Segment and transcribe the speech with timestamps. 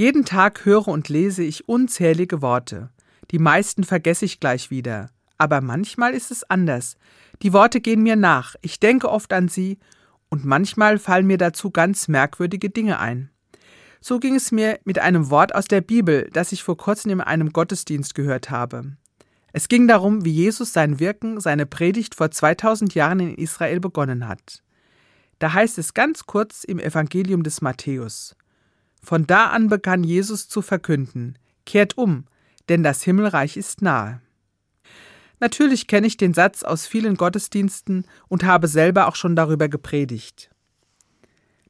[0.00, 2.88] Jeden Tag höre und lese ich unzählige Worte.
[3.30, 5.10] Die meisten vergesse ich gleich wieder.
[5.36, 6.96] Aber manchmal ist es anders.
[7.42, 9.78] Die Worte gehen mir nach, ich denke oft an sie,
[10.30, 13.28] und manchmal fallen mir dazu ganz merkwürdige Dinge ein.
[14.00, 17.20] So ging es mir mit einem Wort aus der Bibel, das ich vor kurzem in
[17.20, 18.96] einem Gottesdienst gehört habe.
[19.52, 24.26] Es ging darum, wie Jesus sein Wirken, seine Predigt vor 2000 Jahren in Israel begonnen
[24.26, 24.62] hat.
[25.40, 28.34] Da heißt es ganz kurz im Evangelium des Matthäus.
[29.02, 32.24] Von da an begann Jesus zu verkünden, kehrt um,
[32.68, 34.20] denn das Himmelreich ist nahe.
[35.40, 40.50] Natürlich kenne ich den Satz aus vielen Gottesdiensten und habe selber auch schon darüber gepredigt.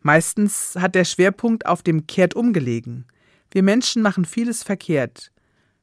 [0.00, 3.06] Meistens hat der Schwerpunkt auf dem Kehrt umgelegen.
[3.52, 5.30] Wir Menschen machen vieles verkehrt.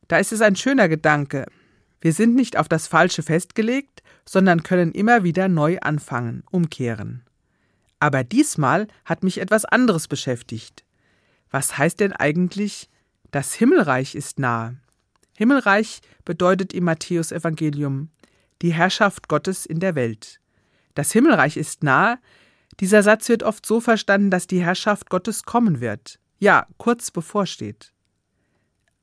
[0.07, 1.45] Da ist es ein schöner Gedanke.
[2.01, 7.23] Wir sind nicht auf das Falsche festgelegt, sondern können immer wieder neu anfangen, umkehren.
[7.99, 10.83] Aber diesmal hat mich etwas anderes beschäftigt.
[11.51, 12.89] Was heißt denn eigentlich,
[13.31, 14.77] das Himmelreich ist nahe?
[15.35, 18.09] Himmelreich bedeutet im Matthäus Evangelium
[18.61, 20.39] die Herrschaft Gottes in der Welt.
[20.95, 22.17] Das Himmelreich ist nahe.
[22.79, 26.19] Dieser Satz wird oft so verstanden, dass die Herrschaft Gottes kommen wird.
[26.39, 27.93] Ja, kurz bevorsteht.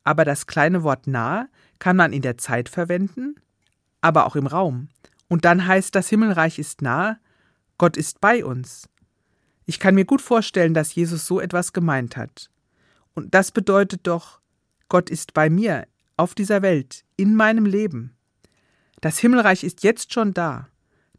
[0.02, 3.36] Aber das kleine Wort nahe kann man in der Zeit verwenden,
[4.00, 4.88] aber auch im Raum.
[5.28, 7.18] Und dann heißt das Himmelreich ist nahe,
[7.78, 8.88] Gott ist bei uns.
[9.66, 12.50] Ich kann mir gut vorstellen, dass Jesus so etwas gemeint hat.
[13.14, 14.40] Und das bedeutet doch,
[14.88, 18.14] Gott ist bei mir, auf dieser Welt, in meinem Leben.
[19.00, 20.68] Das Himmelreich ist jetzt schon da.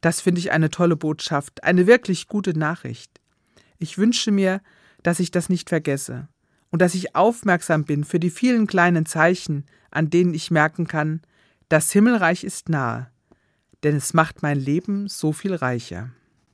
[0.01, 3.19] Das finde ich eine tolle Botschaft, eine wirklich gute Nachricht.
[3.79, 4.61] Ich wünsche mir,
[5.03, 6.27] dass ich das nicht vergesse
[6.69, 11.21] und dass ich aufmerksam bin für die vielen kleinen Zeichen, an denen ich merken kann,
[11.69, 13.09] das Himmelreich ist nahe,
[13.83, 16.11] denn es macht mein Leben so viel reicher.